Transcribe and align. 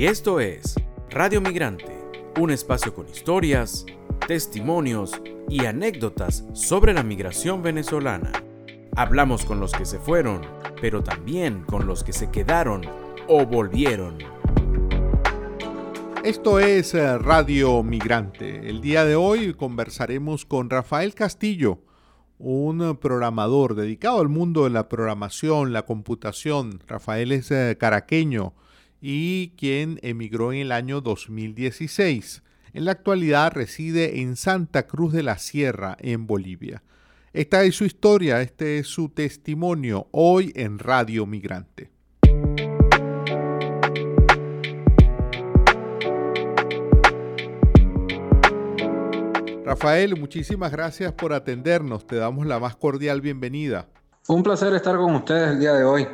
Y 0.00 0.06
esto 0.06 0.40
es 0.40 0.76
Radio 1.10 1.42
Migrante, 1.42 1.94
un 2.40 2.50
espacio 2.50 2.94
con 2.94 3.06
historias, 3.06 3.84
testimonios 4.26 5.20
y 5.46 5.66
anécdotas 5.66 6.42
sobre 6.54 6.94
la 6.94 7.02
migración 7.02 7.62
venezolana. 7.62 8.32
Hablamos 8.96 9.44
con 9.44 9.60
los 9.60 9.72
que 9.72 9.84
se 9.84 9.98
fueron, 9.98 10.40
pero 10.80 11.02
también 11.02 11.64
con 11.64 11.86
los 11.86 12.02
que 12.02 12.14
se 12.14 12.30
quedaron 12.30 12.80
o 13.28 13.44
volvieron. 13.44 14.16
Esto 16.24 16.60
es 16.60 16.94
eh, 16.94 17.18
Radio 17.18 17.82
Migrante. 17.82 18.70
El 18.70 18.80
día 18.80 19.04
de 19.04 19.16
hoy 19.16 19.52
conversaremos 19.52 20.46
con 20.46 20.70
Rafael 20.70 21.14
Castillo, 21.14 21.82
un 22.38 22.96
programador 22.98 23.74
dedicado 23.74 24.22
al 24.22 24.30
mundo 24.30 24.64
de 24.64 24.70
la 24.70 24.88
programación, 24.88 25.74
la 25.74 25.84
computación. 25.84 26.80
Rafael 26.86 27.32
es 27.32 27.50
eh, 27.50 27.76
caraqueño 27.78 28.54
y 29.00 29.50
quien 29.56 29.98
emigró 30.02 30.52
en 30.52 30.60
el 30.60 30.72
año 30.72 31.00
2016. 31.00 32.42
En 32.72 32.84
la 32.84 32.92
actualidad 32.92 33.52
reside 33.52 34.20
en 34.20 34.36
Santa 34.36 34.86
Cruz 34.86 35.12
de 35.12 35.22
la 35.22 35.38
Sierra, 35.38 35.96
en 36.00 36.26
Bolivia. 36.26 36.82
Esta 37.32 37.62
es 37.62 37.76
su 37.76 37.84
historia, 37.84 38.42
este 38.42 38.78
es 38.78 38.86
su 38.86 39.08
testimonio 39.08 40.08
hoy 40.12 40.52
en 40.54 40.78
Radio 40.78 41.26
Migrante. 41.26 41.90
Rafael, 49.64 50.18
muchísimas 50.18 50.72
gracias 50.72 51.12
por 51.12 51.32
atendernos. 51.32 52.04
Te 52.04 52.16
damos 52.16 52.44
la 52.46 52.58
más 52.58 52.74
cordial 52.74 53.20
bienvenida. 53.20 53.86
Un 54.26 54.42
placer 54.42 54.74
estar 54.74 54.96
con 54.96 55.14
ustedes 55.14 55.52
el 55.52 55.60
día 55.60 55.74
de 55.74 55.84
hoy. 55.84 56.08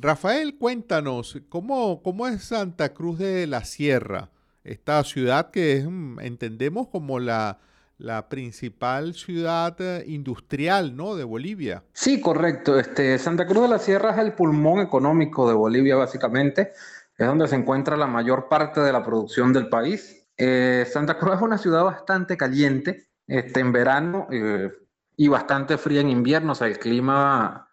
Rafael, 0.00 0.56
cuéntanos, 0.56 1.40
¿cómo, 1.48 2.04
cómo 2.04 2.28
es 2.28 2.44
Santa 2.44 2.94
Cruz 2.94 3.18
de 3.18 3.48
la 3.48 3.64
Sierra? 3.64 4.30
Esta 4.62 5.02
ciudad 5.02 5.50
que 5.50 5.84
mm, 5.84 6.20
entendemos 6.20 6.86
como 6.86 7.18
la, 7.18 7.58
la 7.96 8.28
principal 8.28 9.14
ciudad 9.14 9.74
eh, 9.80 10.04
industrial, 10.06 10.94
¿no? 10.94 11.16
De 11.16 11.24
Bolivia. 11.24 11.82
Sí, 11.94 12.20
correcto. 12.20 12.78
Este, 12.78 13.18
Santa 13.18 13.44
Cruz 13.44 13.62
de 13.62 13.68
la 13.70 13.80
Sierra 13.80 14.12
es 14.12 14.18
el 14.18 14.34
pulmón 14.34 14.78
económico 14.78 15.48
de 15.48 15.54
Bolivia, 15.54 15.96
básicamente. 15.96 16.70
Es 17.16 17.26
donde 17.26 17.48
se 17.48 17.56
encuentra 17.56 17.96
la 17.96 18.06
mayor 18.06 18.48
parte 18.48 18.80
de 18.80 18.92
la 18.92 19.02
producción 19.02 19.52
del 19.52 19.68
país. 19.68 20.28
Eh, 20.36 20.86
Santa 20.88 21.18
Cruz 21.18 21.34
es 21.34 21.42
una 21.42 21.58
ciudad 21.58 21.82
bastante 21.82 22.36
caliente 22.36 23.08
este, 23.26 23.58
en 23.58 23.72
verano 23.72 24.28
eh, 24.30 24.70
y 25.16 25.26
bastante 25.26 25.76
fría 25.76 26.02
en 26.02 26.10
invierno, 26.10 26.52
o 26.52 26.54
sea, 26.54 26.68
el 26.68 26.78
clima 26.78 27.68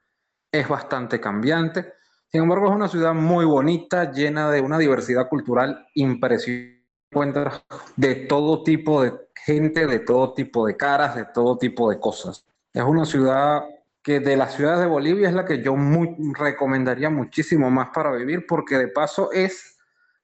es 0.51 0.67
bastante 0.67 1.19
cambiante. 1.19 1.94
Sin 2.31 2.43
embargo, 2.43 2.67
es 2.67 2.75
una 2.75 2.87
ciudad 2.87 3.13
muy 3.13 3.45
bonita, 3.45 4.11
llena 4.11 4.51
de 4.51 4.61
una 4.61 4.77
diversidad 4.77 5.29
cultural 5.29 5.87
impresionante. 5.93 6.75
De 7.95 8.15
todo 8.27 8.63
tipo 8.63 9.01
de 9.01 9.13
gente, 9.45 9.87
de 9.87 9.99
todo 9.99 10.33
tipo 10.33 10.67
de 10.67 10.75
caras, 10.75 11.15
de 11.15 11.25
todo 11.33 11.57
tipo 11.57 11.89
de 11.89 11.97
cosas. 11.97 12.45
Es 12.73 12.83
una 12.83 13.05
ciudad 13.05 13.63
que 14.03 14.19
de 14.19 14.35
las 14.35 14.53
ciudades 14.53 14.81
de 14.81 14.85
Bolivia 14.85 15.29
es 15.29 15.33
la 15.33 15.45
que 15.45 15.63
yo 15.63 15.75
recomendaría 16.37 17.09
muchísimo 17.09 17.71
más 17.71 17.89
para 17.93 18.11
vivir, 18.11 18.45
porque 18.47 18.77
de 18.77 18.89
paso 18.89 19.31
es 19.31 19.77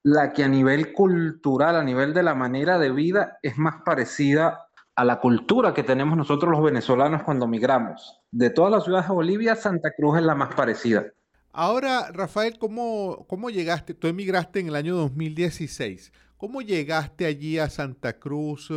la 0.03 0.33
que 0.33 0.43
a 0.43 0.49
nivel 0.49 0.91
cultural, 0.93 1.75
a 1.77 1.83
nivel 1.83 2.13
de 2.13 2.23
la 2.23 2.35
manera 2.35 2.77
de 2.77 2.91
vida, 2.91 3.39
es 3.41 3.57
más 3.57 3.75
parecida 3.85 4.67
a 4.95 5.05
la 5.05 5.19
cultura 5.19 5.73
que 5.73 5.83
tenemos 5.83 6.17
nosotros 6.17 6.51
los 6.51 6.63
venezolanos 6.63 7.23
cuando 7.23 7.47
migramos. 7.47 8.19
De 8.31 8.49
todas 8.49 8.71
las 8.71 8.83
ciudades 8.83 9.07
de 9.07 9.13
Bolivia, 9.13 9.55
Santa 9.55 9.91
Cruz 9.95 10.17
es 10.17 10.23
la 10.23 10.35
más 10.35 10.53
parecida. 10.53 11.05
Ahora, 11.53 12.11
Rafael, 12.11 12.57
¿cómo, 12.57 13.25
cómo 13.27 13.49
llegaste? 13.49 13.93
Tú 13.93 14.07
emigraste 14.07 14.59
en 14.59 14.67
el 14.67 14.75
año 14.75 14.95
2016. 14.95 16.11
¿Cómo 16.37 16.61
llegaste 16.61 17.25
allí 17.25 17.59
a 17.59 17.69
Santa 17.69 18.19
Cruz? 18.19 18.71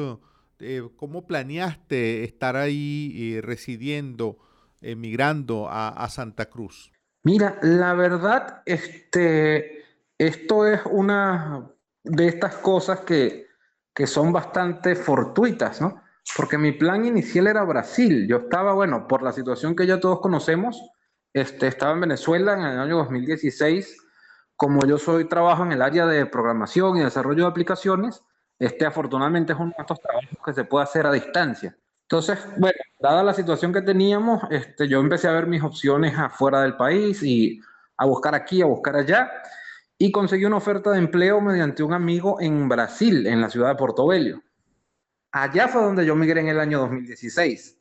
Eh, 0.58 0.83
¿Cómo 0.97 1.27
planeaste 1.27 2.25
estar 2.25 2.56
ahí 2.56 3.34
eh, 3.36 3.40
residiendo, 3.40 4.39
emigrando 4.80 5.68
a, 5.68 5.89
a 5.89 6.08
Santa 6.08 6.46
Cruz? 6.46 6.92
Mira, 7.24 7.58
la 7.63 7.95
verdad, 7.95 8.63
este, 8.67 9.83
esto 10.18 10.67
es 10.67 10.80
una 10.90 11.70
de 12.05 12.29
estas 12.29 12.57
cosas 12.57 13.01
que, 13.01 13.46
son 14.07 14.33
bastante 14.33 14.95
fortuitas, 14.96 15.80
¿no? 15.80 16.02
Porque 16.36 16.58
mi 16.58 16.73
plan 16.73 17.05
inicial 17.05 17.46
era 17.46 17.63
Brasil. 17.63 18.27
Yo 18.29 18.39
estaba, 18.39 18.74
bueno, 18.74 19.07
por 19.07 19.23
la 19.23 19.33
situación 19.33 19.77
que 19.77 19.86
ya 19.86 20.01
todos 20.01 20.20
conocemos, 20.20 20.83
este, 21.34 21.67
estaba 21.67 21.92
en 21.92 22.00
Venezuela 22.00 22.55
en 22.55 22.61
el 22.61 22.78
año 22.78 22.96
2016. 22.98 23.98
Como 24.56 24.86
yo 24.86 24.98
soy, 24.98 25.28
trabajo 25.28 25.64
en 25.64 25.72
el 25.72 25.83
área 25.83 26.06
de 26.06 26.24
programación 26.27 26.96
y 26.96 27.00
desarrollo 27.00 27.42
de 27.42 27.50
aplicaciones, 27.50 28.22
este 28.58 28.86
afortunadamente 28.86 29.52
es 29.52 29.58
uno 29.58 29.72
de 29.77 29.83
estos 29.83 30.00
trabajos 30.00 30.39
que 30.45 30.52
se 30.52 30.64
puede 30.64 30.84
hacer 30.84 31.06
a 31.06 31.12
distancia. 31.12 31.77
Entonces, 32.02 32.39
bueno, 32.56 32.78
dada 33.00 33.24
la 33.24 33.34
situación 33.34 33.72
que 33.72 33.83
teníamos, 33.83 34.42
este, 34.50 34.86
yo 34.86 35.00
empecé 35.00 35.27
a 35.27 35.33
ver 35.33 35.46
mis 35.46 35.62
opciones 35.62 36.17
afuera 36.17 36.62
del 36.62 36.77
país 36.77 37.22
y 37.22 37.61
a 37.96 38.06
buscar 38.06 38.34
aquí, 38.34 38.62
a 38.62 38.66
buscar 38.66 38.95
allá 38.95 39.30
y 39.98 40.12
conseguí 40.12 40.45
una 40.45 40.56
oferta 40.56 40.90
de 40.90 40.98
empleo 40.98 41.40
mediante 41.40 41.83
un 41.83 41.92
amigo 41.92 42.40
en 42.40 42.68
Brasil, 42.68 43.27
en 43.27 43.40
la 43.40 43.51
ciudad 43.51 43.70
de 43.70 43.77
Portobello. 43.77 44.40
Allá 45.33 45.66
fue 45.66 45.83
donde 45.83 46.06
yo 46.06 46.14
migré 46.14 46.42
en 46.42 46.48
el 46.48 46.61
año 46.61 46.78
2016. 46.80 47.77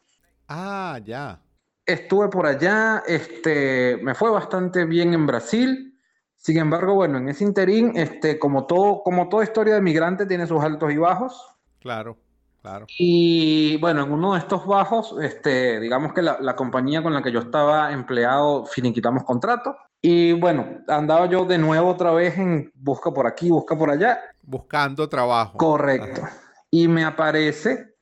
Ah, 0.47 0.99
ya. 1.03 1.39
Estuve 1.85 2.29
por 2.29 2.45
allá, 2.45 3.03
este, 3.05 3.97
me 4.01 4.16
fue 4.16 4.29
bastante 4.31 4.85
bien 4.85 5.13
en 5.13 5.27
Brasil. 5.27 5.99
Sin 6.38 6.57
embargo, 6.57 6.95
bueno, 6.95 7.17
en 7.17 7.29
ese 7.29 7.44
interín, 7.44 7.94
este, 7.95 8.39
como 8.39 8.66
todo, 8.66 9.01
como 9.03 9.29
toda 9.29 9.44
historia 9.44 9.75
de 9.75 9.81
migrante, 9.81 10.25
tiene 10.25 10.47
sus 10.47 10.61
altos 10.63 10.91
y 10.91 10.97
bajos. 10.97 11.55
Claro, 11.79 12.17
claro. 12.61 12.85
Y 12.97 13.77
bueno, 13.77 14.03
en 14.03 14.11
uno 14.11 14.33
de 14.33 14.39
estos 14.39 14.66
bajos, 14.66 15.16
este, 15.21 15.79
digamos 15.79 16.13
que 16.13 16.21
la, 16.21 16.38
la 16.39 16.55
compañía 16.55 17.01
con 17.01 17.13
la 17.13 17.21
que 17.21 17.31
yo 17.31 17.39
estaba 17.39 17.91
empleado 17.91 18.65
finiquitamos 18.65 19.23
contrato. 19.23 19.75
Y 20.01 20.33
bueno, 20.33 20.81
andaba 20.89 21.27
yo 21.27 21.45
de 21.45 21.57
nuevo 21.57 21.89
otra 21.89 22.11
vez 22.11 22.38
en 22.38 22.69
busca 22.75 23.11
por 23.11 23.25
aquí, 23.25 23.50
busca 23.50 23.77
por 23.77 23.89
allá. 23.89 24.19
Buscando 24.41 25.07
trabajo. 25.07 25.57
Correcto. 25.57 26.21
Y 26.69 26.89
me 26.89 27.05
aparece, 27.05 27.95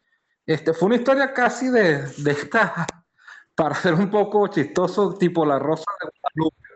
este, 0.47 0.73
fue 0.73 0.87
una 0.87 0.95
historia 0.95 1.31
casi 1.31 1.69
de, 1.69 2.07
de 2.17 2.31
esta, 2.31 2.87
para 3.55 3.75
ser 3.75 3.93
un 3.93 4.09
poco 4.09 4.47
chistoso, 4.47 5.15
tipo 5.17 5.45
la 5.45 5.59
rosa 5.59 5.85
de 6.01 6.09
Guadalupe, 6.09 6.67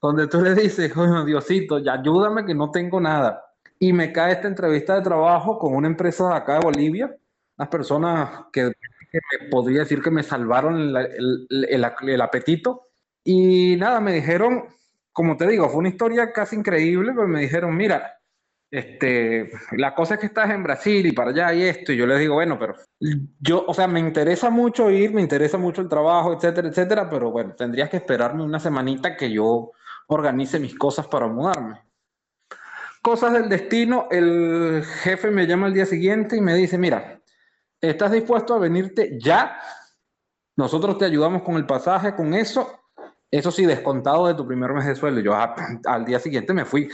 donde 0.00 0.26
tú 0.26 0.40
le 0.40 0.54
dices, 0.54 0.96
oye, 0.96 1.24
Diosito, 1.24 1.78
ya 1.78 1.94
ayúdame 1.94 2.44
que 2.44 2.54
no 2.54 2.70
tengo 2.70 3.00
nada. 3.00 3.44
Y 3.78 3.92
me 3.92 4.12
cae 4.12 4.32
esta 4.32 4.48
entrevista 4.48 4.94
de 4.94 5.02
trabajo 5.02 5.58
con 5.58 5.74
una 5.74 5.88
empresa 5.88 6.28
de 6.28 6.34
acá 6.36 6.54
de 6.54 6.64
Bolivia, 6.64 7.16
las 7.56 7.68
personas 7.68 8.46
que, 8.52 8.64
me 8.64 9.48
podría 9.50 9.80
decir 9.80 10.00
que 10.00 10.10
me 10.10 10.22
salvaron 10.22 10.96
el, 10.96 11.46
el, 11.48 11.84
el 12.08 12.20
apetito 12.20 12.88
y 13.24 13.76
nada, 13.76 14.00
me 14.00 14.14
dijeron, 14.14 14.64
como 15.12 15.36
te 15.36 15.46
digo, 15.46 15.68
fue 15.68 15.80
una 15.80 15.90
historia 15.90 16.32
casi 16.32 16.56
increíble, 16.56 17.12
pero 17.14 17.28
me 17.28 17.40
dijeron, 17.40 17.76
mira, 17.76 18.18
este, 18.72 19.50
la 19.72 19.94
cosa 19.94 20.14
es 20.14 20.20
que 20.20 20.26
estás 20.26 20.50
en 20.50 20.62
Brasil 20.62 21.04
y 21.04 21.12
para 21.12 21.30
allá 21.30 21.52
y 21.52 21.62
esto, 21.64 21.92
y 21.92 21.98
yo 21.98 22.06
les 22.06 22.18
digo, 22.18 22.34
bueno, 22.34 22.58
pero 22.58 22.74
yo, 23.38 23.66
o 23.66 23.74
sea, 23.74 23.86
me 23.86 24.00
interesa 24.00 24.48
mucho 24.48 24.90
ir, 24.90 25.12
me 25.12 25.20
interesa 25.20 25.58
mucho 25.58 25.82
el 25.82 25.90
trabajo, 25.90 26.32
etcétera, 26.32 26.68
etcétera, 26.68 27.10
pero 27.10 27.30
bueno, 27.30 27.54
tendrías 27.54 27.90
que 27.90 27.98
esperarme 27.98 28.42
una 28.42 28.58
semanita 28.58 29.14
que 29.14 29.30
yo 29.30 29.72
organice 30.06 30.58
mis 30.58 30.74
cosas 30.74 31.06
para 31.06 31.26
mudarme. 31.26 31.82
Cosas 33.02 33.34
del 33.34 33.50
destino, 33.50 34.08
el 34.10 34.82
jefe 35.02 35.30
me 35.30 35.46
llama 35.46 35.66
al 35.66 35.74
día 35.74 35.84
siguiente 35.84 36.38
y 36.38 36.40
me 36.40 36.54
dice, 36.54 36.78
mira, 36.78 37.20
¿estás 37.78 38.10
dispuesto 38.10 38.54
a 38.54 38.58
venirte 38.58 39.18
ya? 39.20 39.60
Nosotros 40.56 40.96
te 40.96 41.04
ayudamos 41.04 41.42
con 41.42 41.56
el 41.56 41.66
pasaje, 41.66 42.14
con 42.14 42.32
eso, 42.32 42.80
eso 43.30 43.50
sí, 43.50 43.66
descontado 43.66 44.28
de 44.28 44.34
tu 44.34 44.46
primer 44.46 44.72
mes 44.72 44.86
de 44.86 44.94
sueldo. 44.94 45.20
Yo 45.20 45.34
ah, 45.34 45.54
al 45.84 46.06
día 46.06 46.18
siguiente 46.18 46.54
me 46.54 46.64
fui. 46.64 46.88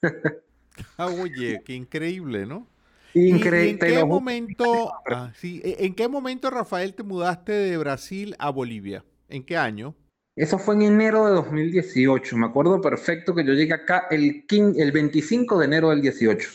ah, 0.98 1.06
oye, 1.06 1.62
qué 1.64 1.74
increíble, 1.74 2.46
¿no? 2.46 2.66
Increíble. 3.14 3.70
¿En 3.70 3.78
qué 3.78 4.04
momento, 4.04 4.92
ah, 5.10 5.32
sí, 5.36 5.60
e, 5.64 5.86
en 5.86 5.94
qué 5.94 6.08
momento, 6.08 6.50
Rafael, 6.50 6.94
te 6.94 7.02
mudaste 7.02 7.52
de 7.52 7.76
Brasil 7.76 8.34
a 8.38 8.50
Bolivia? 8.50 9.04
¿En 9.28 9.44
qué 9.44 9.56
año? 9.56 9.94
Eso 10.36 10.58
fue 10.58 10.74
en 10.74 10.82
enero 10.82 11.26
de 11.26 11.32
2018. 11.32 12.36
Me 12.36 12.46
acuerdo 12.46 12.80
perfecto 12.80 13.34
que 13.34 13.44
yo 13.44 13.52
llegué 13.52 13.72
acá 13.72 14.08
el, 14.10 14.44
el 14.50 14.92
25 14.92 15.58
de 15.60 15.64
enero 15.64 15.90
del 15.90 16.02
18. 16.02 16.48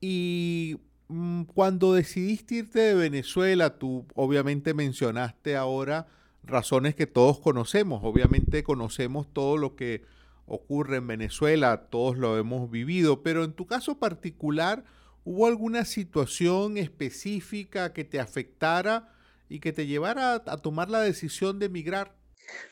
Y 0.00 0.76
mm, 1.08 1.44
cuando 1.44 1.94
decidiste 1.94 2.56
irte 2.56 2.80
de 2.80 2.94
Venezuela, 2.94 3.78
tú 3.78 4.04
obviamente 4.14 4.74
mencionaste 4.74 5.56
ahora 5.56 6.06
razones 6.42 6.94
que 6.94 7.06
todos 7.06 7.40
conocemos. 7.40 8.00
Obviamente 8.04 8.62
conocemos 8.62 9.32
todo 9.32 9.56
lo 9.56 9.74
que 9.74 10.02
ocurre 10.46 10.96
en 10.96 11.06
Venezuela, 11.06 11.88
todos 11.90 12.16
lo 12.16 12.38
hemos 12.38 12.70
vivido, 12.70 13.22
pero 13.22 13.44
en 13.44 13.52
tu 13.52 13.66
caso 13.66 13.98
particular, 13.98 14.84
¿hubo 15.24 15.46
alguna 15.46 15.84
situación 15.84 16.76
específica 16.76 17.92
que 17.92 18.04
te 18.04 18.20
afectara 18.20 19.12
y 19.48 19.60
que 19.60 19.72
te 19.72 19.86
llevara 19.86 20.34
a, 20.34 20.56
tomar 20.58 20.90
la 20.90 21.00
decisión 21.00 21.58
de 21.58 21.66
emigrar? 21.66 22.14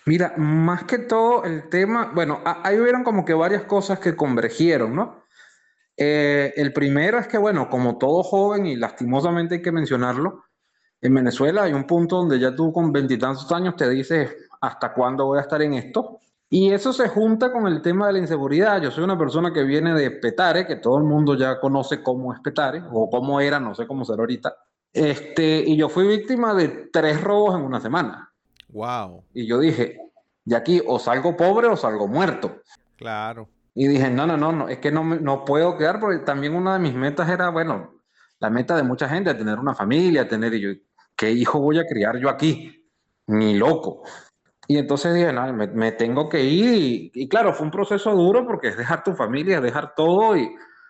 Mira, 0.05 0.35
más 0.37 0.85
que 0.85 0.99
todo 0.99 1.45
el 1.45 1.69
tema, 1.71 2.13
bueno, 2.15 2.43
ahí 2.45 2.79
hubieron 2.79 3.05
como 3.05 3.25
que 3.25 3.33
varias 3.33 3.65
cosas 3.65 3.99
que 3.99 4.15
convergieron, 4.15 4.95
¿no? 4.95 5.23
Eh, 5.97 6.53
el 6.57 6.73
primero 6.73 7.19
es 7.19 7.27
que, 7.27 7.39
bueno, 7.39 7.71
como 7.71 7.97
todo 7.97 8.23
joven, 8.23 8.67
y 8.67 8.77
lastimosamente 8.77 9.57
hay 9.57 9.63
que 9.63 9.73
mencionarlo, 9.73 10.45
en 11.01 11.15
Venezuela 11.15 11.65
hay 11.65 11.73
un 11.73 11.85
punto 11.85 12.17
donde 12.17 12.39
ya 12.39 12.55
tú 12.55 12.73
con 12.73 12.93
veintitantos 12.93 13.51
años 13.51 13.77
te 13.77 13.89
dices, 13.89 14.37
¿hasta 14.61 14.93
cuándo 14.93 15.27
voy 15.27 15.39
a 15.39 15.43
estar 15.43 15.61
en 15.61 15.75
esto? 15.75 16.21
Y 16.55 16.71
eso 16.71 16.93
se 16.93 17.09
junta 17.09 17.51
con 17.51 17.67
el 17.67 17.81
tema 17.81 18.09
de 18.09 18.13
la 18.13 18.19
inseguridad. 18.19 18.79
Yo 18.83 18.91
soy 18.91 19.05
una 19.05 19.17
persona 19.17 19.55
que 19.55 19.63
viene 19.63 19.95
de 19.95 20.11
Petare, 20.11 20.67
que 20.67 20.77
todo 20.77 20.99
el 20.99 21.05
mundo 21.05 21.35
ya 21.35 21.59
conoce 21.59 22.03
cómo 22.03 22.35
es 22.35 22.41
Petare, 22.41 22.83
o 22.93 23.09
cómo 23.09 23.41
era, 23.41 23.59
no 23.59 23.75
sé 23.75 23.87
cómo 23.87 24.05
será 24.05 24.19
ahorita. 24.19 24.55
Este, 24.93 25.65
y 25.67 25.79
yo 25.79 25.89
fui 25.89 26.07
víctima 26.07 26.53
de 26.53 26.91
tres 26.93 27.23
robos 27.23 27.55
en 27.55 27.63
una 27.63 27.81
semana. 27.81 28.31
Wow. 28.69 29.25
Y 29.33 29.47
yo 29.47 29.61
dije, 29.61 29.97
de 30.45 30.55
aquí 30.55 30.83
o 30.87 30.99
salgo 30.99 31.35
pobre 31.39 31.69
o 31.69 31.77
salgo 31.77 32.07
muerto. 32.07 32.59
Claro. 32.99 33.49
Y 33.75 33.89
dije, 33.89 34.11
no, 34.11 34.27
no, 34.27 34.37
no, 34.37 34.53
no 34.53 34.69
es 34.69 34.77
que 34.77 34.93
no, 34.93 35.05
no 35.05 35.47
puedo 35.47 35.79
quedar, 35.79 36.01
porque 36.01 36.19
también 36.19 36.55
una 36.55 36.75
de 36.75 36.81
mis 36.81 36.93
metas 36.93 37.31
era, 37.31 37.49
bueno, 37.49 37.95
la 38.41 38.51
meta 38.51 38.77
de 38.77 38.83
mucha 38.83 39.09
gente, 39.09 39.33
tener 39.33 39.59
una 39.59 39.75
familia, 39.75 40.29
tener, 40.29 40.53
y 40.53 40.61
yo, 40.61 40.69
¿qué 41.17 41.33
hijo 41.33 41.61
voy 41.61 41.79
a 41.79 41.87
criar 41.87 42.19
yo 42.19 42.29
aquí? 42.29 42.91
Ni 43.27 43.55
loco. 43.55 44.03
Y 44.69 44.79
entonces 44.79 45.15
dije, 45.15 45.33
no, 45.33 45.53
me, 45.53 45.93
tengo 45.93 46.29
que 46.29 46.43
ir. 46.43 47.11
Y, 47.15 47.29
claro, 47.29 47.53
fue 47.53 47.67
un 47.67 47.73
proceso 47.73 48.13
duro 48.13 48.47
porque 48.47 48.69
es 48.69 48.77
dejar 48.77 49.03
tu 49.03 49.13
familia, 49.15 49.61
dejar 49.61 49.95
todo 49.95 50.37
y 50.37 50.49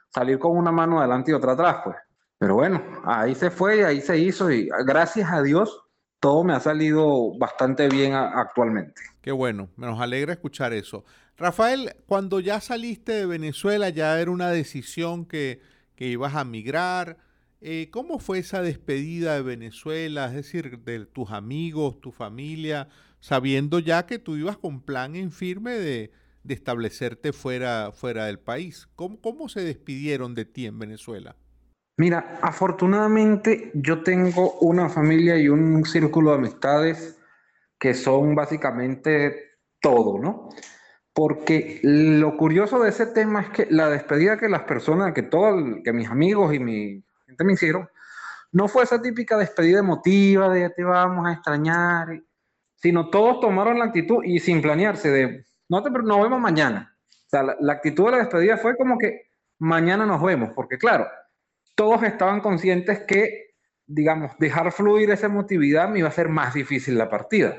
salir 0.08 0.38
con 0.38 0.56
una 0.56 0.70
mano 0.70 0.98
adelante 0.98 1.30
y 1.30 1.34
otra 1.34 1.52
atrás, 1.52 1.76
pues. 1.84 1.96
Pero 2.38 2.56
bueno, 2.56 2.82
ahí 3.04 3.34
se 3.34 3.50
fue 3.50 3.78
y 3.78 3.82
ahí 3.82 4.00
se 4.00 4.19
hizo 4.19 4.50
y 4.50 4.69
gracias 4.84 5.30
a 5.30 5.42
Dios 5.42 5.82
todo 6.22 6.44
me 6.44 6.54
ha 6.54 6.60
salido 6.60 7.36
bastante 7.36 7.88
bien 7.88 8.14
actualmente. 8.14 9.00
Qué 9.20 9.32
bueno, 9.32 9.70
me 9.76 9.86
nos 9.86 10.00
alegra 10.00 10.32
escuchar 10.32 10.72
eso. 10.72 11.04
Rafael, 11.36 11.96
cuando 12.06 12.38
ya 12.38 12.60
saliste 12.60 13.10
de 13.12 13.26
Venezuela, 13.26 13.88
ya 13.88 14.20
era 14.20 14.30
una 14.30 14.50
decisión 14.50 15.24
que, 15.24 15.60
que 15.96 16.06
ibas 16.06 16.36
a 16.36 16.44
migrar. 16.44 17.19
Eh, 17.60 17.88
¿Cómo 17.90 18.20
fue 18.20 18.38
esa 18.38 18.62
despedida 18.62 19.34
de 19.34 19.42
Venezuela? 19.42 20.26
Es 20.26 20.34
decir, 20.34 20.78
de 20.78 21.06
tus 21.06 21.32
amigos, 21.32 22.00
tu 22.00 22.12
familia, 22.12 22.88
sabiendo 23.22 23.78
ya 23.78 24.04
que 24.04 24.19
tú 24.19 24.36
ibas 24.36 24.58
con 24.58 24.82
plan 24.82 25.14
en 25.14 25.30
firme 25.30 25.72
de, 25.72 26.10
establecerte 26.48 27.32
fuera, 27.32 27.92
fuera 27.92 28.26
del 28.26 28.40
país. 28.40 28.88
¿Cómo, 28.96 29.20
¿Cómo 29.20 29.48
se 29.48 29.62
despidieron 29.62 30.34
de 30.34 30.44
ti 30.44 30.66
en 30.66 30.78
Venezuela? 30.78 31.36
Mira, 31.96 32.40
afortunadamente 32.42 33.70
yo 33.74 34.02
tengo 34.02 34.58
una 34.58 34.88
familia 34.88 35.38
y 35.38 35.48
un 35.48 35.84
círculo 35.84 36.30
de 36.30 36.38
amistades 36.38 37.16
que 37.78 37.94
son 37.94 38.34
básicamente 38.34 39.52
todo, 39.80 40.19
¿no? 40.19 40.48
Porque 41.14 41.78
lo 41.84 42.36
curioso 42.36 42.80
de 42.80 42.88
ese 42.88 43.06
tema 43.06 43.42
es 43.42 43.50
que 43.50 43.66
la 43.70 43.88
despedida 43.88 44.36
que 44.36 44.48
las 44.48 44.62
personas, 44.62 45.12
que 45.12 45.22
todos, 45.22 45.62
que 45.84 45.92
mis 45.92 46.08
amigos 46.08 46.52
y 46.54 46.58
mi 46.58 47.04
gente 47.26 47.44
me 47.44 47.52
hicieron, 47.52 47.88
no 48.50 48.66
fue 48.66 48.82
esa 48.82 49.00
típica 49.00 49.36
despedida 49.36 49.78
emotiva 49.78 50.48
de 50.48 50.70
te 50.70 50.82
vamos 50.82 51.26
a 51.26 51.34
extrañar, 51.34 52.20
sino 52.82 53.08
todos 53.08 53.40
tomaron 53.40 53.79
la 53.79 53.87
actitud 53.87 54.25
y 54.25 54.40
sin 54.40 54.61
planearse 54.61 55.11
de 55.11 55.44
no 55.69 55.82
te 55.82 55.90
nos 55.90 56.23
vemos 56.23 56.40
mañana. 56.40 56.96
O 57.08 57.29
sea, 57.29 57.43
la, 57.44 57.56
la 57.61 57.73
actitud 57.75 58.06
de 58.06 58.11
la 58.11 58.19
despedida 58.19 58.58
fue 58.58 58.76
como 58.76 58.99
que 58.99 59.31
mañana 59.58 60.05
nos 60.05 60.20
vemos, 60.20 60.50
porque 60.55 60.76
claro, 60.76 61.06
todos 61.75 62.02
estaban 62.02 62.40
conscientes 62.40 63.00
que, 63.06 63.55
digamos, 63.87 64.32
dejar 64.38 64.73
fluir 64.73 65.11
esa 65.11 65.26
emotividad 65.26 65.88
me 65.88 66.00
iba 66.00 66.08
a 66.08 66.12
ser 66.12 66.29
más 66.29 66.55
difícil 66.55 66.99
la 66.99 67.08
partida. 67.08 67.56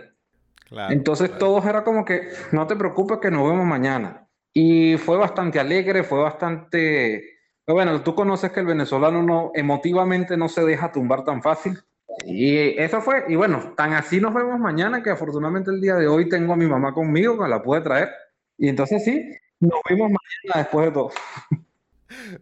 Entonces 0.89 1.37
todos 1.37 1.65
era 1.65 1.83
como 1.83 2.03
que, 2.03 2.29
no 2.51 2.67
te 2.67 2.75
preocupes 2.75 3.19
que 3.19 3.31
nos 3.31 3.47
vemos 3.47 3.65
mañana. 3.65 4.27
Y 4.53 4.97
fue 4.97 5.17
bastante 5.17 5.59
alegre, 5.59 6.03
fue 6.03 6.19
bastante... 6.19 7.37
Bueno, 7.65 8.01
tú 8.01 8.13
conoces 8.15 8.51
que 8.51 8.59
el 8.59 8.65
venezolano 8.65 9.23
no, 9.23 9.51
emotivamente 9.53 10.35
no 10.35 10.49
se 10.49 10.65
deja 10.65 10.91
tumbar 10.91 11.23
tan 11.23 11.41
fácil. 11.41 11.79
Y 12.25 12.79
eso 12.79 13.01
fue, 13.01 13.25
y 13.27 13.35
bueno, 13.35 13.73
tan 13.75 13.93
así 13.93 14.19
nos 14.19 14.33
vemos 14.33 14.59
mañana 14.59 15.01
que 15.01 15.09
afortunadamente 15.09 15.71
el 15.71 15.81
día 15.81 15.95
de 15.95 16.07
hoy 16.07 16.29
tengo 16.29 16.53
a 16.53 16.57
mi 16.57 16.67
mamá 16.67 16.93
conmigo 16.93 17.41
que 17.41 17.49
la 17.49 17.61
puede 17.61 17.81
traer. 17.81 18.09
Y 18.57 18.69
entonces 18.69 19.03
sí, 19.03 19.31
nos 19.59 19.79
vemos 19.89 20.11
mañana 20.11 20.63
después 20.63 20.85
de 20.87 20.91
todo. 20.91 21.11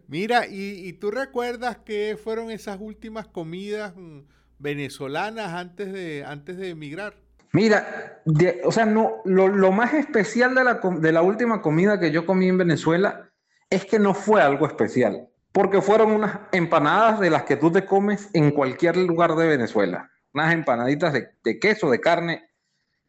Mira, 0.08 0.46
¿y, 0.48 0.92
tú 0.94 1.10
recuerdas 1.10 1.78
qué 1.84 2.18
fueron 2.22 2.50
esas 2.50 2.78
últimas 2.80 3.26
comidas 3.26 3.94
mm, 3.96 4.20
venezolanas 4.58 5.52
antes 5.54 5.92
de, 5.92 6.24
antes 6.26 6.58
de 6.58 6.70
emigrar? 6.70 7.14
Mira, 7.52 8.22
o 8.64 8.72
sea, 8.72 8.86
no, 8.86 9.16
lo, 9.24 9.72
más 9.72 9.92
especial 9.94 10.54
de 10.54 10.64
la, 10.64 10.80
de 11.00 11.12
la 11.12 11.22
última 11.22 11.60
comida 11.60 12.00
que 12.00 12.10
yo 12.10 12.24
comí 12.24 12.48
en 12.48 12.58
Venezuela 12.58 13.30
es 13.68 13.84
que 13.84 13.98
no 13.98 14.14
fue 14.14 14.40
algo 14.40 14.66
especial, 14.66 15.28
porque 15.52 15.82
fueron 15.82 16.12
unas 16.12 16.38
empanadas 16.50 17.20
de 17.20 17.30
las 17.30 17.44
que 17.44 17.56
tú 17.56 17.70
te 17.70 17.84
comes 17.84 18.30
en 18.32 18.50
cualquier 18.50 18.96
lugar 18.96 19.34
de 19.36 19.46
Venezuela, 19.46 20.10
unas 20.32 20.52
empanaditas 20.54 21.12
de, 21.12 21.58
queso, 21.60 21.90
de 21.90 22.00
carne, 22.00 22.50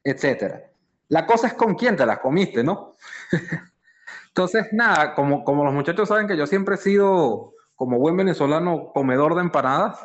etc. 0.04 0.56
La 1.07 1.25
cosa 1.25 1.48
es 1.48 1.54
con 1.54 1.75
quién 1.75 1.95
te 1.95 2.06
las 2.06 2.19
comiste, 2.19 2.63
¿no? 2.63 2.95
Entonces, 4.28 4.68
nada, 4.74 5.13
como, 5.13 5.44
como 5.44 5.63
los 5.63 5.74
muchachos 5.74 6.10
saben 6.10 6.28
que 6.28 6.36
yo 6.36 6.45
siempre 6.45 6.75
he 6.75 6.80
sido, 6.80 7.54
como 7.75 8.00
buen 8.00 8.18
venezolano, 8.18 8.92
comedor 8.94 9.36
de 9.36 9.42
empanadas, 9.42 9.98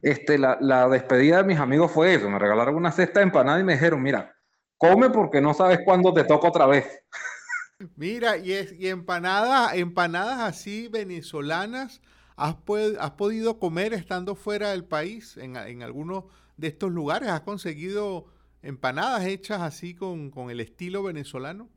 este, 0.00 0.38
la, 0.38 0.56
la, 0.60 0.88
despedida 0.88 1.38
de 1.38 1.44
mis 1.44 1.58
amigos 1.58 1.90
fue 1.90 2.14
eso. 2.14 2.30
Me 2.30 2.38
regalaron 2.38 2.76
una 2.76 2.92
cesta 2.92 3.20
de 3.20 3.24
empanadas 3.24 3.60
y 3.60 3.64
me 3.64 3.72
dijeron, 3.72 4.02
mira, 4.02 4.34
come 4.78 5.10
porque 5.10 5.40
no 5.40 5.52
sabes 5.52 5.80
cuándo 5.84 6.12
te 6.14 6.24
toca 6.24 6.48
otra 6.48 6.66
vez. 6.66 7.04
Mira, 7.96 8.36
y, 8.36 8.52
es, 8.52 8.72
y 8.72 8.88
empanadas, 8.88 9.74
empanadas 9.74 10.40
así 10.40 10.88
venezolanas, 10.88 12.00
¿has, 12.36 12.56
¿has 13.00 13.10
podido 13.12 13.58
comer 13.58 13.94
estando 13.94 14.34
fuera 14.34 14.70
del 14.70 14.84
país 14.84 15.36
en, 15.36 15.82
algunos 15.82 16.24
de 16.56 16.68
estos 16.68 16.90
lugares? 16.90 17.28
¿Has 17.28 17.42
conseguido 17.42 18.26
empanadas 18.62 19.24
hechas 19.26 19.60
así 19.62 19.94
con, 19.94 20.32
el 20.50 20.60
estilo 20.60 21.02
venezolano? 21.02 21.68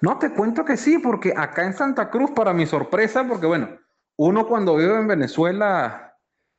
No, 0.00 0.18
te 0.18 0.32
cuento 0.32 0.64
que 0.64 0.76
sí, 0.76 0.98
porque 0.98 1.32
acá 1.36 1.64
en 1.64 1.72
Santa 1.72 2.10
Cruz, 2.10 2.30
para 2.32 2.52
mi 2.52 2.66
sorpresa, 2.66 3.26
porque 3.26 3.46
bueno, 3.46 3.68
uno 4.16 4.46
cuando 4.46 4.76
vive 4.76 4.98
en 4.98 5.08
Venezuela 5.08 6.14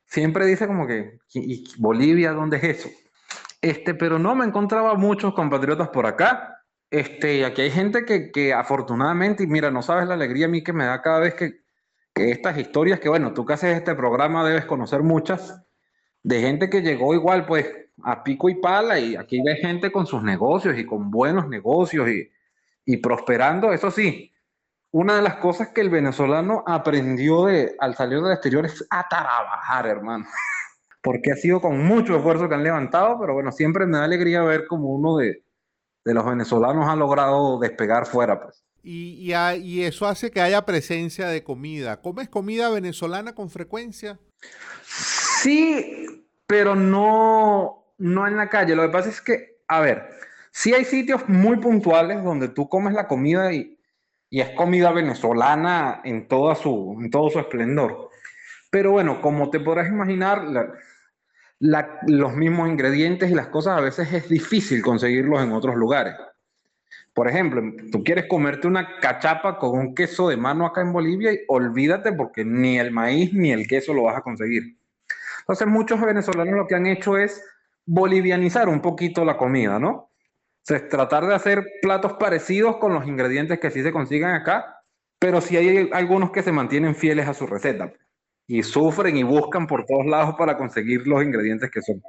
siempre 0.05 0.45
dice 0.45 0.67
como 0.67 0.87
que, 0.87 1.19
¿y 1.33 1.63
Bolivia 1.77 2.31
dónde 2.31 2.57
es 2.57 2.63
eso? 2.63 2.89
Este, 3.61 3.93
pero 3.93 4.19
no, 4.19 4.35
me 4.35 4.45
encontraba 4.45 4.95
muchos 4.95 5.33
compatriotas 5.33 5.89
por 5.89 6.05
acá. 6.05 6.62
Este, 6.93 7.43
aquí 7.43 7.63
hay 7.63 7.71
gente 7.71 8.05
que, 8.05 8.31
que 8.31 8.53
afortunadamente, 8.53 9.41
y 9.41 9.47
mira, 9.47 9.71
no 9.71 9.81
sabes 9.81 10.07
la 10.07 10.13
alegría 10.13 10.45
a 10.45 10.49
mí 10.49 10.63
que 10.63 10.73
me 10.73 10.85
da 10.85 11.01
cada 11.01 11.21
vez 11.21 11.33
que, 11.33 11.61
que 12.13 12.29
estas 12.29 12.55
historias, 12.55 12.99
que 12.99 13.09
bueno, 13.09 13.33
tú 13.33 13.47
que 13.47 13.53
haces 13.53 13.75
este 13.75 13.95
programa 13.95 14.47
debes 14.47 14.65
conocer 14.65 15.01
muchas, 15.01 15.59
de 16.21 16.41
gente 16.41 16.69
que 16.69 16.83
llegó 16.83 17.15
igual, 17.15 17.47
pues, 17.47 17.65
a 18.03 18.23
pico 18.23 18.47
y 18.47 18.61
pala, 18.61 18.99
y 18.99 19.15
aquí 19.15 19.41
ves 19.43 19.59
gente 19.59 19.91
con 19.91 20.05
sus 20.05 20.21
negocios 20.21 20.77
y 20.77 20.85
con 20.85 21.09
buenos 21.09 21.49
negocios 21.49 22.07
y, 22.09 22.29
y 22.85 22.97
prosperando. 22.97 23.73
Eso 23.73 23.89
sí, 23.89 24.31
una 24.91 25.15
de 25.15 25.23
las 25.23 25.37
cosas 25.37 25.69
que 25.69 25.81
el 25.81 25.89
venezolano 25.89 26.63
aprendió 26.67 27.45
de, 27.45 27.75
al 27.79 27.95
salir 27.95 28.21
del 28.21 28.33
exterior 28.33 28.67
es 28.67 28.85
a 28.91 29.09
trabajar, 29.09 29.87
hermano. 29.87 30.25
Porque 31.01 31.31
ha 31.31 31.35
sido 31.37 31.59
con 31.59 31.83
mucho 31.83 32.15
esfuerzo 32.15 32.47
que 32.47 32.53
han 32.53 32.63
levantado, 32.63 33.19
pero 33.19 33.33
bueno, 33.33 33.51
siempre 33.51 33.87
me 33.87 33.97
da 33.97 34.03
alegría 34.03 34.43
ver 34.43 34.67
como 34.67 34.89
uno 34.89 35.17
de, 35.17 35.41
de 36.05 36.13
los 36.13 36.25
venezolanos 36.25 36.89
ha 36.89 36.95
logrado 36.95 37.59
despegar 37.59 38.05
fuera, 38.05 38.41
pues. 38.41 38.63
Y, 38.85 39.31
y, 39.31 39.83
eso 39.83 40.07
hace 40.07 40.29
que 40.29 40.41
haya 40.41 40.65
presencia 40.65 41.27
de 41.27 41.41
comida. 41.41 42.01
¿Comes 42.01 42.27
comida 42.27 42.69
venezolana 42.69 43.33
con 43.33 43.49
frecuencia? 43.49 44.19
Sí, 44.83 46.27
pero 46.45 46.75
no, 46.75 47.85
no 47.97 48.27
en 48.27 48.35
la 48.35 48.49
calle. 48.49 48.75
Lo 48.75 48.81
que 48.81 48.89
pasa 48.89 49.07
es 49.07 49.21
que, 49.21 49.61
a 49.69 49.79
ver, 49.79 50.09
Sí 50.55 50.71
hay 50.71 50.85
sitios 50.85 51.27
muy 51.27 51.57
puntuales 51.57 52.23
donde 52.23 52.47
tú 52.47 52.69
comes 52.69 52.93
la 52.93 53.07
comida 53.07 53.51
y, 53.51 53.79
es 54.29 54.49
comida 54.51 54.91
venezolana 54.91 56.01
en, 56.03 56.27
toda 56.27 56.55
su, 56.55 56.97
en 56.99 57.09
todo 57.09 57.29
su 57.31 57.39
esplendor. 57.39 58.09
Pero 58.69 58.91
bueno, 58.91 59.19
como 59.21 59.49
te 59.49 59.59
podrás 59.59 59.89
imaginar, 59.89 60.43
los 61.59 62.35
mismos 62.35 62.69
ingredientes 62.69 63.31
y 63.31 63.35
las 63.35 63.47
cosas 63.47 63.77
a 63.77 63.81
veces 63.81 64.11
es 64.11 64.29
difícil 64.29 64.81
conseguirlos 64.81 65.41
en 65.41 65.53
otros 65.53 65.75
lugares. 65.75 66.15
Por 67.13 67.29
ejemplo, 67.29 67.61
tú 67.91 68.03
quieres 68.03 68.25
comerte 68.27 68.67
una 68.67 68.99
cachapa 68.99 69.57
con 69.57 69.77
un 69.77 69.95
queso 69.95 70.29
de 70.29 70.37
mano 70.37 70.65
acá 70.65 70.81
en 70.81 70.91
Bolivia 70.91 71.31
y 71.31 71.39
olvídate 71.47 72.11
porque 72.13 72.43
ni 72.43 72.79
el 72.79 72.91
maíz 72.91 73.33
ni 73.33 73.51
el 73.51 73.67
queso 73.67 73.93
lo 73.93 74.03
vas 74.03 74.17
a 74.17 74.21
conseguir. 74.21 74.77
Entonces 75.41 75.67
muchos 75.67 76.01
venezolanos 76.01 76.55
lo 76.55 76.67
que 76.67 76.75
han 76.75 76.87
hecho 76.87 77.17
es 77.17 77.43
bolivianizar 77.85 78.67
un 78.67 78.81
poquito 78.81 79.23
la 79.25 79.37
comida, 79.37 79.79
¿no? 79.79 80.09
es 80.67 80.87
tratar 80.87 81.27
de 81.27 81.35
hacer 81.35 81.65
platos 81.81 82.13
parecidos 82.13 82.77
con 82.77 82.93
los 82.93 83.05
ingredientes 83.05 83.59
que 83.59 83.69
sí 83.69 83.83
se 83.83 83.91
consiguen 83.91 84.29
acá, 84.29 84.81
pero 85.19 85.41
sí 85.41 85.57
hay 85.57 85.89
algunos 85.91 86.31
que 86.31 86.41
se 86.41 86.53
mantienen 86.53 86.95
fieles 86.95 87.27
a 87.27 87.33
su 87.33 87.45
receta 87.45 87.91
y 88.47 88.63
sufren 88.63 89.17
y 89.17 89.23
buscan 89.23 89.67
por 89.67 89.85
todos 89.85 90.05
lados 90.05 90.35
para 90.37 90.57
conseguir 90.57 91.07
los 91.07 91.23
ingredientes 91.23 91.69
que 91.71 91.81
son. 91.81 92.01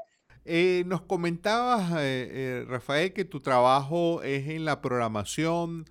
Eh, 0.44 0.84
nos 0.86 1.02
comentabas, 1.02 1.92
eh, 1.92 2.28
eh, 2.30 2.64
Rafael, 2.68 3.12
que 3.12 3.24
tu 3.24 3.40
trabajo 3.40 4.22
es 4.22 4.48
en 4.48 4.64
la 4.64 4.82
programación 4.82 5.86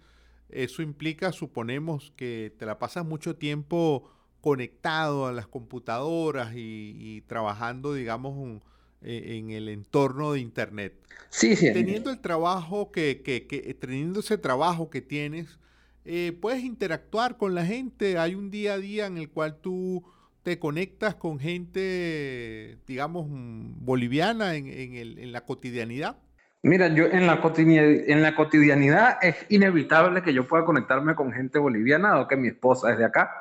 eso 0.54 0.82
implica, 0.82 1.32
suponemos, 1.32 2.14
que 2.16 2.54
te 2.58 2.66
la 2.66 2.78
pasas 2.78 3.06
mucho 3.06 3.36
tiempo 3.36 4.10
conectado 4.40 5.26
a 5.26 5.32
las 5.32 5.48
computadoras 5.48 6.54
y, 6.56 7.24
trabajando, 7.28 7.94
digamos, 7.94 8.62
en 9.02 9.50
el 9.50 9.70
entorno 9.70 10.34
de 10.34 10.42
Internet. 10.42 10.94
Sí, 11.30 11.56
sí. 11.56 11.74
Teniendo 11.74 12.12
el 12.12 12.20
trabajo 12.20 12.92
que, 12.92 13.22
que, 13.24 13.74
teniendo 13.80 14.20
ese 14.20 14.38
trabajo 14.38 14.90
que 14.90 15.02
tienes, 15.02 15.58
eh, 16.06 16.38
puedes 16.40 16.64
interactuar 16.64 17.38
con 17.38 17.56
la 17.56 17.66
gente. 17.66 18.18
Hay 18.18 18.36
un 18.36 18.52
día 18.52 18.74
a 18.74 18.78
día 18.78 19.08
en 19.08 19.18
el 19.18 19.30
cual 19.30 19.58
tú 19.60 20.04
te 20.44 20.60
conectas 20.60 21.16
con 21.16 21.40
gente, 21.40 22.78
digamos, 22.86 23.26
boliviana 23.30 24.56
en, 24.56 24.68
en 24.68 25.32
la 25.32 25.42
cotidianidad. 25.42 26.18
Mira, 26.66 26.88
yo 26.88 27.08
en 27.08 27.28
la, 27.28 27.42
en 27.44 28.22
la 28.22 28.36
cotidianidad 28.36 29.18
es 29.22 29.36
inevitable 29.50 30.22
que 30.22 30.34
yo 30.34 30.48
pueda 30.48 30.64
conectarme 30.64 31.14
con 31.14 31.34
gente 31.34 31.60
boliviana, 31.60 32.12
dado 32.12 32.28
que 32.30 32.38
mi 32.38 32.48
esposa 32.48 32.92
es 32.92 32.98
de 32.98 33.06
acá. 33.06 33.32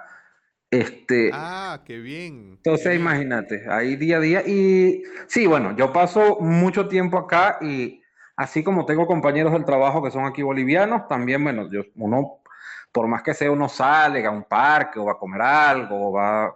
Este, 0.68 1.30
ah, 1.32 1.82
qué 1.84 1.98
bien. 2.00 2.54
Entonces, 2.56 2.96
imagínate, 2.96 3.64
ahí 3.70 3.94
día 3.94 4.16
a 4.16 4.20
día. 4.20 4.42
Y 4.44 5.04
sí, 5.28 5.46
bueno, 5.46 5.76
yo 5.76 5.92
paso 5.92 6.38
mucho 6.40 6.88
tiempo 6.88 7.16
acá 7.16 7.58
y 7.60 8.02
así 8.34 8.64
como 8.64 8.86
tengo 8.86 9.06
compañeros 9.06 9.52
del 9.52 9.64
trabajo 9.64 10.02
que 10.02 10.10
son 10.10 10.24
aquí 10.24 10.42
bolivianos, 10.42 11.06
también, 11.06 11.44
bueno, 11.44 11.70
yo, 11.70 11.82
uno, 11.94 12.40
por 12.90 13.06
más 13.06 13.22
que 13.22 13.34
sea, 13.34 13.52
uno 13.52 13.68
sale 13.68 14.26
a 14.26 14.32
un 14.32 14.44
parque 14.44 14.98
o 14.98 15.04
va 15.04 15.12
a 15.12 15.18
comer 15.18 15.42
algo 15.42 16.08
o 16.08 16.12
va 16.12 16.52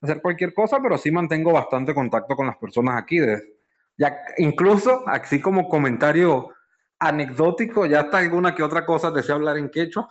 hacer 0.00 0.20
cualquier 0.20 0.54
cosa, 0.54 0.78
pero 0.82 0.98
sí 0.98 1.10
mantengo 1.10 1.52
bastante 1.52 1.94
contacto 1.94 2.36
con 2.36 2.46
las 2.46 2.56
personas 2.56 3.02
aquí. 3.02 3.18
De, 3.18 3.58
ya, 3.96 4.16
incluso, 4.38 5.06
así 5.06 5.40
como 5.40 5.68
comentario 5.68 6.50
anecdótico, 6.98 7.86
ya 7.86 8.00
está 8.00 8.18
alguna 8.18 8.54
que 8.54 8.62
otra 8.62 8.84
cosa 8.84 9.10
desea 9.10 9.34
hablar 9.34 9.58
en 9.58 9.70
quechua, 9.70 10.08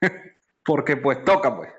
porque 0.64 0.96
pues 0.96 1.24
toca, 1.24 1.56
pues. 1.56 1.70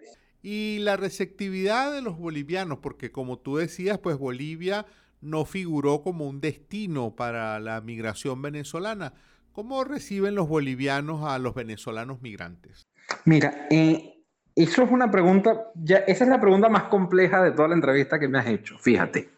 Y 0.44 0.80
la 0.80 0.98
receptividad 0.98 1.94
de 1.94 2.02
los 2.02 2.18
bolivianos, 2.18 2.80
porque 2.80 3.12
como 3.12 3.38
tú 3.38 3.58
decías, 3.58 4.00
pues 4.00 4.18
Bolivia 4.18 4.86
no 5.22 5.46
figuró 5.46 6.02
como 6.02 6.28
un 6.28 6.42
destino 6.42 7.16
para 7.16 7.60
la 7.60 7.80
migración 7.82 8.42
venezolana. 8.42 9.14
¿Cómo 9.52 9.84
reciben 9.84 10.34
los 10.34 10.48
bolivianos 10.48 11.24
a 11.26 11.38
los 11.38 11.54
venezolanos 11.54 12.22
migrantes? 12.22 12.88
Mira, 13.26 13.68
eh, 13.70 14.21
eso 14.56 14.84
es 14.84 14.92
una 14.92 15.10
pregunta, 15.10 15.72
ya, 15.76 15.98
esa 16.00 16.24
es 16.24 16.30
la 16.30 16.42
pregunta 16.42 16.70
más 16.70 16.84
compleja 16.84 17.42
de 17.42 17.52
toda 17.52 17.70
la 17.70 17.76
entrevista 17.76 18.20
que 18.20 18.28
me 18.28 18.40
has 18.40 18.48
hecho, 18.48 18.78
fíjate. 18.78 19.30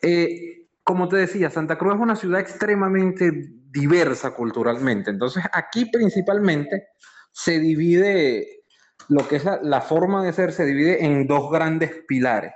Eh, 0.00 0.66
como 0.84 1.08
te 1.08 1.16
decía, 1.16 1.50
Santa 1.50 1.78
Cruz 1.78 1.94
es 1.94 2.00
una 2.00 2.16
ciudad 2.16 2.40
extremadamente 2.40 3.30
diversa 3.70 4.32
culturalmente. 4.32 5.10
Entonces, 5.10 5.44
aquí 5.52 5.86
principalmente 5.86 6.88
se 7.30 7.58
divide, 7.58 8.64
lo 9.08 9.26
que 9.28 9.36
es 9.36 9.44
la, 9.62 9.80
forma 9.80 10.24
de 10.24 10.32
ser, 10.32 10.52
se 10.52 10.66
divide 10.66 11.04
en 11.04 11.26
dos 11.26 11.50
grandes 11.50 11.90
pilares. 12.06 12.52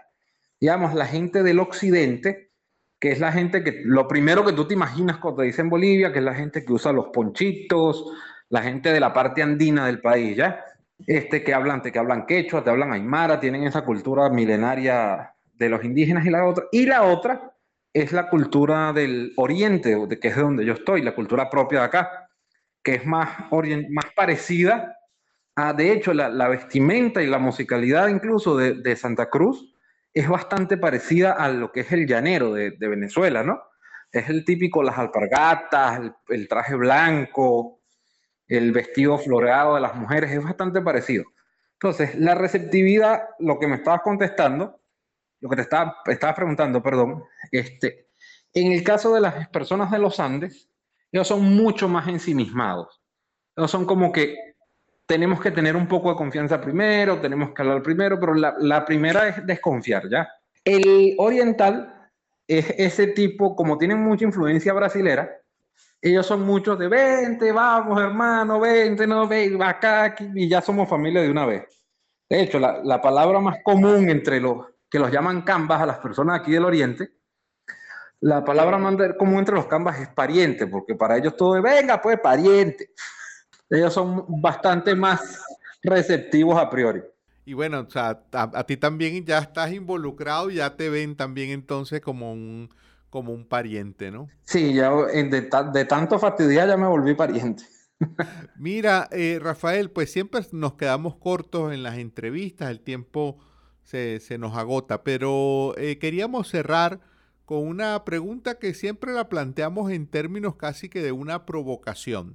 Digamos, 0.61 0.95
la 0.95 1.07
gente 1.07 1.43
del 1.43 1.61
occidente, 1.61 2.53
que 2.99 3.13
es 3.13 3.21
la 3.21 3.33
gente 3.33 3.63
que, 3.63 3.83
lo 3.85 4.09
primero 4.09 4.45
que 4.45 4.53
tú 4.53 4.67
te 4.67 4.75
imaginas 4.75 5.19
cuando 5.19 5.43
te 5.43 5.47
dicen 5.47 5.71
Bolivia, 5.71 6.13
que 6.13 6.19
es 6.19 6.25
la 6.25 6.35
gente 6.35 6.65
que 6.65 6.73
usa 6.73 6.93
los 6.93 7.09
ponchitos, 7.09 8.13
la 8.49 8.63
gente 8.63 8.93
de 8.93 9.01
la 9.01 9.13
parte 9.13 9.43
andina 9.43 9.87
del 9.87 10.01
país, 10.01 10.37
¿ya? 10.37 10.65
Este, 11.07 11.45
que 11.45 11.53
hablan, 11.53 11.83
que 11.83 11.99
hablan 11.99 12.27
quechua, 12.27 12.65
te 12.65 12.71
hablan 12.71 12.93
aymara, 12.93 13.39
tienen 13.39 13.65
esa 13.65 13.85
cultura 13.85 14.29
milenaria 14.31 15.35
de 15.53 15.69
los 15.69 15.85
indígenas 15.85 16.25
y 16.25 16.31
la 16.31 16.47
otra. 16.47 16.65
Y 16.73 16.87
la 16.87 17.03
otra 17.03 17.53
es 17.93 18.13
la 18.13 18.29
cultura 18.29 18.93
del 18.93 19.33
oriente, 19.37 19.97
que 20.21 20.29
es 20.29 20.37
de 20.37 20.43
donde 20.43 20.65
yo 20.65 20.75
estoy, 20.75 21.03
la 21.03 21.15
cultura 21.15 21.49
propia 21.51 21.81
de 21.81 21.85
acá, 21.87 22.29
que 22.83 22.95
es 22.95 23.07
más, 23.07 23.29
más 23.51 24.07
parecida 24.15 24.97
a, 25.57 25.73
de 25.73 25.93
hecho, 25.93 26.13
la, 26.13 26.49
vestimenta 26.49 27.23
y 27.23 27.27
la 27.27 27.39
musicalidad 27.39 28.09
incluso 28.09 28.57
de, 28.57 28.97
Santa 28.97 29.31
Cruz 29.31 29.75
es 30.13 30.29
bastante 30.29 30.77
parecida 30.77 31.33
a 31.33 31.49
lo 31.49 31.73
que 31.73 31.81
es 31.81 31.93
el 31.93 32.07
llanero 32.07 32.53
de, 32.53 32.77
Venezuela, 32.79 33.43
¿no? 33.43 33.63
Es 34.13 34.29
el 34.29 34.45
típico, 34.45 34.83
las 34.83 34.99
alpargatas, 34.99 36.01
el 36.29 36.49
traje 36.49 36.75
blanco, 36.75 37.76
el 38.49 38.73
vestido 38.73 39.19
floreado 39.19 39.75
de 39.75 39.81
las 39.81 39.95
mujeres, 39.95 40.31
es 40.31 40.43
bastante 40.43 40.81
parecido. 40.81 41.25
Entonces, 41.75 42.15
la 42.15 42.35
receptividad, 42.35 43.29
lo 43.39 43.59
que 43.59 43.67
me 43.67 43.77
estabas 43.77 44.01
contestando, 44.03 44.81
lo 45.41 45.49
que 45.49 45.57
te 45.57 45.63
estaba, 45.63 45.97
estaba 46.07 46.35
preguntando, 46.35 46.83
perdón, 46.83 47.25
este, 47.53 48.09
en 48.55 48.73
el 48.73 48.83
caso 48.83 49.15
de 49.15 49.21
las 49.21 49.49
personas 49.49 49.91
de 49.91 49.99
los 49.99 50.19
Andes, 50.19 50.71
ellos 51.13 51.29
son 51.29 51.45
mucho 51.45 51.89
más 51.89 52.09
ensimismados. 52.09 53.03
Ellos 53.55 53.71
son 53.71 53.85
como 53.85 54.11
que 54.13 54.37
tenemos 55.07 55.41
que 55.41 55.51
tener 55.51 55.77
un 55.77 55.87
poco 55.87 56.11
de 56.11 56.17
confianza 56.17 56.61
primero, 56.61 57.21
tenemos 57.21 57.53
que 57.53 57.63
hablar 57.63 57.83
primero, 57.83 58.19
pero 58.19 58.35
la, 58.35 58.55
la 58.59 58.85
primera 58.85 59.29
es 59.29 59.47
desconfiar, 59.47 60.09
¿ya? 60.09 60.29
El 60.65 61.15
oriental 61.19 62.11
es 62.49 62.75
ese 62.77 63.09
tipo, 63.09 63.55
como 63.55 63.79
tienen 63.79 64.01
mucha 64.01 64.25
influencia 64.25 64.73
brasilera, 64.73 65.31
ellos 66.01 66.27
son 66.27 66.43
muchos 66.43 66.79
de 66.79 66.89
vente, 66.89 67.53
vamos 67.53 68.01
hermano, 68.01 68.61
vente, 68.61 69.07
no, 69.07 69.27
ve, 69.27 69.59
acá, 69.63 70.15
y 70.35 70.49
ya 70.49 70.61
somos 70.61 70.89
familia 70.89 71.23
de 71.23 71.31
una 71.31 71.47
vez. 71.47 71.65
De 72.29 72.43
hecho, 72.43 72.59
la, 72.59 72.81
la 72.83 73.01
palabra 73.01 73.41
más 73.41 73.59
común 73.63 74.09
entre 74.09 74.41
los 74.41 74.67
que 74.89 74.99
los 74.99 75.11
llaman 75.11 75.43
cambas 75.43 75.83
a 75.83 75.87
las 75.87 75.99
personas 75.99 76.41
aquí 76.41 76.53
del 76.53 76.65
oriente, 76.65 77.11
la 78.21 78.45
palabra 78.45 78.79
más 78.79 78.97
común 79.19 79.41
entre 79.41 79.55
los 79.55 79.67
cambas 79.67 80.01
es 80.01 80.09
pariente, 80.09 80.67
porque 80.67 80.95
para 80.95 81.17
ellos 81.17 81.37
todo 81.37 81.57
es, 81.57 81.63
venga, 81.63 82.01
pues 82.01 82.19
pariente. 82.19 82.91
Ellos 83.69 83.93
son 83.93 84.25
bastante 84.41 84.95
más 84.95 85.45
receptivos 85.83 86.57
a 86.59 86.71
priori. 86.71 87.03
Y 87.45 87.53
bueno, 87.53 87.85
o 87.87 87.91
sea, 87.91 88.23
a, 88.33 88.65
ti 88.65 88.77
también 88.77 89.25
ya 89.25 89.39
estás 89.39 89.73
involucrado, 89.73 90.51
ya 90.51 90.77
te 90.77 90.89
ven 90.89 91.17
también 91.17 91.51
entonces 91.51 92.01
como 92.01 92.33
un, 92.33 92.71
como 93.17 93.33
un 93.33 93.47
pariente, 93.47 94.11
¿no? 94.11 94.29
Sí, 94.45 94.75
ya 94.75 94.91
de, 94.93 95.49
de 95.73 95.85
tanto 95.87 96.19
fastidiar 96.19 96.69
ya 96.69 96.77
me 96.77 96.87
volví 96.87 97.15
pariente. 97.15 97.65
Mira, 98.59 99.09
eh, 99.11 99.39
Rafael, 99.41 99.91
pues 99.91 100.13
siempre 100.13 100.43
nos 100.53 100.75
quedamos 100.75 101.17
cortos 101.17 101.73
en 101.73 101.83
las 101.83 101.97
entrevistas, 101.97 102.69
el 102.69 102.81
tiempo 102.81 103.39
se, 103.85 104.21
nos 104.39 104.55
agota, 104.55 105.03
pero 105.03 105.73
eh, 105.79 105.97
queríamos 105.97 106.49
cerrar 106.49 107.01
con 107.47 107.67
una 107.67 108.05
pregunta 108.05 108.59
que 108.59 108.75
siempre 108.75 109.15
la 109.15 109.31
planteamos 109.31 109.91
en 109.91 110.07
términos 110.07 110.57
casi 110.57 110.91
que 110.91 111.01
de 111.01 111.13
una 111.13 111.47
provocación. 111.47 112.35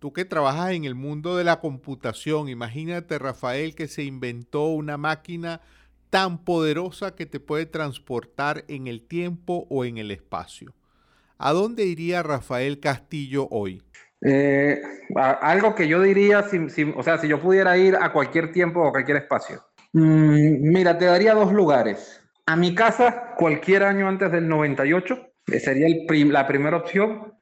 Tú 0.00 0.12
que 0.12 0.24
trabajas 0.24 0.72
en 0.72 0.86
el 0.86 0.96
mundo 0.96 1.36
de 1.36 1.44
la 1.44 1.60
computación, 1.60 2.48
imagínate 2.48 3.16
Rafael 3.20 3.76
que 3.76 3.86
se 3.86 4.02
inventó 4.02 4.70
una 4.70 4.96
máquina 4.96 5.60
tan 6.10 6.44
poderosa 6.44 7.14
que 7.14 7.26
te 7.26 7.40
puede 7.40 7.66
transportar 7.66 8.64
en 8.68 8.86
el 8.88 9.06
tiempo 9.06 9.66
o 9.70 9.84
en 9.84 9.98
el 9.98 10.10
espacio. 10.10 10.74
¿A 11.38 11.52
dónde 11.52 11.86
iría 11.86 12.22
Rafael 12.22 12.80
Castillo 12.80 13.48
hoy? 13.50 13.82
Eh, 14.22 14.78
algo 15.16 15.74
que 15.74 15.88
yo 15.88 16.02
diría, 16.02 16.44
o 16.96 17.02
sea, 17.02 17.18
si 17.18 17.28
yo 17.28 17.40
pudiera 17.40 17.78
ir 17.78 17.96
a 17.96 18.12
cualquier 18.12 18.52
tiempo 18.52 18.82
o 18.82 18.90
cualquier 18.90 19.18
espacio. 19.18 19.62
Mm, 19.92 20.70
mira, 20.70 20.98
te 20.98 21.06
daría 21.06 21.34
dos 21.34 21.52
lugares. 21.52 22.22
A 22.46 22.56
mi 22.56 22.74
casa, 22.74 23.34
cualquier 23.36 23.84
año 23.84 24.08
antes 24.08 24.30
del 24.32 24.48
98, 24.48 25.32
que 25.46 25.60
sería 25.60 25.88
la 26.26 26.46
primera 26.46 26.76
opción. 26.76 27.34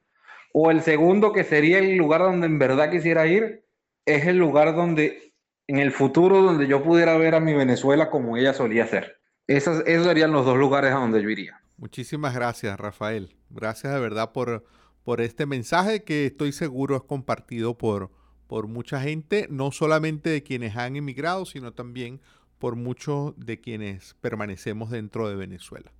O 0.53 0.71
el 0.71 0.81
segundo, 0.81 1.31
que 1.31 1.43
sería 1.43 1.79
el 1.79 1.95
lugar 1.95 2.21
donde 2.21 2.47
en 2.47 2.57
verdad 2.57 2.89
quisiera 2.89 3.27
ir, 3.27 3.65
es 4.05 4.25
el 4.25 4.37
lugar 4.37 4.75
donde, 4.75 5.28
en 5.69 5.77
el 5.77 5.91
futuro, 5.91 6.41
donde 6.41 6.65
yo 6.65 6.83
pudiera 6.83 7.15
ver 7.15 7.35
a 7.35 7.39
mi 7.39 7.53
Venezuela 7.53 8.09
como 8.09 8.35
ella 8.37 8.55
solía 8.55 8.87
ser. 8.87 9.19
Esos, 9.45 9.83
esos 9.85 10.07
serían 10.07 10.31
los 10.31 10.43
dos 10.43 10.57
lugares 10.57 10.91
a 10.91 10.95
donde 10.95 11.21
yo 11.21 11.29
iría. 11.29 11.61
Muchísimas 11.77 12.33
gracias, 12.33 12.75
Rafael. 12.79 13.35
Gracias 13.51 13.93
de 13.93 13.99
verdad 13.99 14.31
por, 14.31 14.65
por 15.03 15.21
este 15.21 15.45
mensaje 15.45 16.03
que 16.03 16.25
estoy 16.25 16.53
seguro 16.53 16.95
es 16.95 17.03
compartido 17.03 17.77
por, 17.77 18.09
por 18.47 18.65
mucha 18.65 18.99
gente, 18.99 19.45
no 19.51 19.71
solamente 19.71 20.31
de 20.31 20.41
quienes 20.41 20.75
han 20.75 20.95
emigrado, 20.95 21.45
sino 21.45 21.71
también 21.71 22.19
por 22.57 22.75
muchos 22.75 23.35
de 23.37 23.61
quienes 23.61 24.15
permanecemos 24.21 24.89
dentro 24.89 25.29
de 25.29 25.35
Venezuela. 25.35 25.91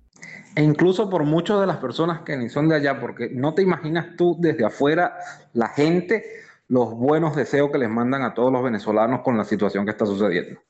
E 0.56 0.64
incluso 0.64 1.08
por 1.08 1.22
muchas 1.22 1.60
de 1.60 1.68
las 1.68 1.76
personas 1.76 2.22
que 2.22 2.36
ni 2.36 2.48
son 2.48 2.68
de 2.68 2.74
allá, 2.74 2.98
porque 2.98 3.30
no 3.32 3.54
te 3.54 3.62
imaginas 3.62 4.16
tú 4.16 4.36
desde 4.40 4.64
afuera 4.64 5.14
la 5.52 5.68
gente, 5.68 6.24
los 6.70 6.94
buenos 6.94 7.34
deseos 7.34 7.72
que 7.72 7.78
les 7.78 7.90
mandan 7.90 8.22
a 8.22 8.32
todos 8.32 8.52
los 8.52 8.62
venezolanos 8.62 9.22
con 9.22 9.36
la 9.36 9.44
situación 9.44 9.84
que 9.84 9.90
está 9.90 10.06
sucediendo. 10.06 10.60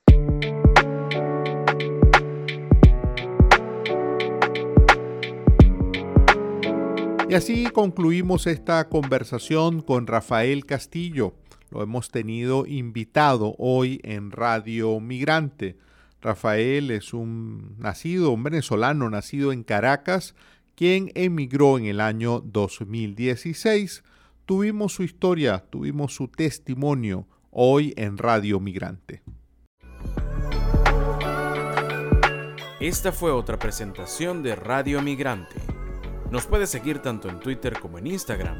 Y 7.28 7.34
así 7.34 7.66
concluimos 7.66 8.46
esta 8.46 8.88
conversación 8.88 9.82
con 9.82 10.06
Rafael 10.06 10.64
Castillo, 10.64 11.34
lo 11.70 11.82
hemos 11.82 12.10
tenido 12.10 12.66
invitado 12.66 13.54
hoy 13.58 14.00
en 14.02 14.32
Radio 14.32 14.98
Migrante. 15.00 15.76
Rafael 16.22 16.90
es 16.90 17.12
un 17.12 17.76
nacido, 17.78 18.30
un 18.30 18.42
venezolano 18.42 19.08
nacido 19.10 19.52
en 19.52 19.62
Caracas, 19.62 20.34
quien 20.74 21.12
emigró 21.14 21.76
en 21.76 21.84
el 21.84 22.00
año 22.00 22.40
2016. 22.40 24.02
Tuvimos 24.50 24.94
su 24.94 25.04
historia, 25.04 25.64
tuvimos 25.70 26.12
su 26.12 26.26
testimonio 26.26 27.28
hoy 27.52 27.94
en 27.96 28.18
Radio 28.18 28.58
Migrante. 28.58 29.22
Esta 32.80 33.12
fue 33.12 33.30
otra 33.30 33.60
presentación 33.60 34.42
de 34.42 34.56
Radio 34.56 35.02
Migrante. 35.02 35.54
Nos 36.32 36.46
puede 36.46 36.66
seguir 36.66 36.98
tanto 36.98 37.28
en 37.28 37.38
Twitter 37.38 37.78
como 37.78 37.98
en 37.98 38.08
Instagram. 38.08 38.58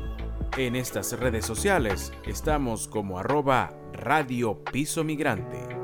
En 0.56 0.76
estas 0.76 1.18
redes 1.18 1.44
sociales 1.44 2.12
estamos 2.24 2.86
como 2.86 3.18
arroba 3.18 3.76
Radio 3.92 4.62
Piso 4.62 5.02
Migrante. 5.02 5.79